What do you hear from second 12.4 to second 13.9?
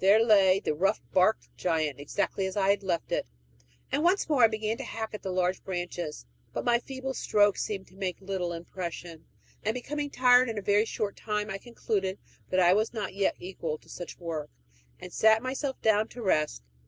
that I was not yet equal to